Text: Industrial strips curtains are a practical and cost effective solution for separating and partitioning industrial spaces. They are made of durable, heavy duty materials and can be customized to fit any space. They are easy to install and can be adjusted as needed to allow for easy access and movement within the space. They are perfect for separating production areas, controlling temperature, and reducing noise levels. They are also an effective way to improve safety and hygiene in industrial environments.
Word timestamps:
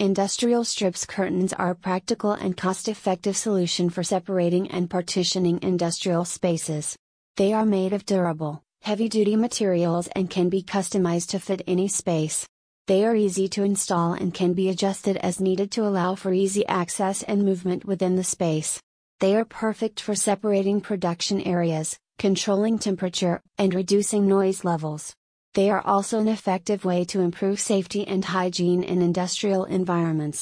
Industrial 0.00 0.64
strips 0.64 1.04
curtains 1.04 1.52
are 1.52 1.72
a 1.72 1.74
practical 1.74 2.32
and 2.32 2.56
cost 2.56 2.88
effective 2.88 3.36
solution 3.36 3.90
for 3.90 4.02
separating 4.02 4.70
and 4.70 4.88
partitioning 4.88 5.58
industrial 5.60 6.24
spaces. 6.24 6.96
They 7.36 7.52
are 7.52 7.66
made 7.66 7.92
of 7.92 8.06
durable, 8.06 8.62
heavy 8.80 9.10
duty 9.10 9.36
materials 9.36 10.08
and 10.16 10.30
can 10.30 10.48
be 10.48 10.62
customized 10.62 11.28
to 11.28 11.38
fit 11.38 11.60
any 11.66 11.86
space. 11.86 12.46
They 12.86 13.04
are 13.04 13.14
easy 13.14 13.46
to 13.48 13.62
install 13.62 14.14
and 14.14 14.32
can 14.32 14.54
be 14.54 14.70
adjusted 14.70 15.18
as 15.18 15.38
needed 15.38 15.70
to 15.72 15.86
allow 15.86 16.14
for 16.14 16.32
easy 16.32 16.66
access 16.66 17.22
and 17.22 17.44
movement 17.44 17.84
within 17.84 18.16
the 18.16 18.24
space. 18.24 18.80
They 19.18 19.36
are 19.36 19.44
perfect 19.44 20.00
for 20.00 20.14
separating 20.14 20.80
production 20.80 21.42
areas, 21.42 21.98
controlling 22.18 22.78
temperature, 22.78 23.42
and 23.58 23.74
reducing 23.74 24.26
noise 24.26 24.64
levels. 24.64 25.14
They 25.54 25.68
are 25.68 25.82
also 25.84 26.20
an 26.20 26.28
effective 26.28 26.84
way 26.84 27.04
to 27.06 27.20
improve 27.20 27.58
safety 27.58 28.06
and 28.06 28.24
hygiene 28.24 28.84
in 28.84 29.02
industrial 29.02 29.64
environments. 29.64 30.38